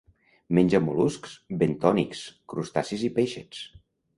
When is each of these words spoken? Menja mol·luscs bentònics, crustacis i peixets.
Menja 0.57 0.79
mol·luscs 0.85 1.35
bentònics, 1.65 2.25
crustacis 2.55 3.05
i 3.11 3.13
peixets. 3.19 3.63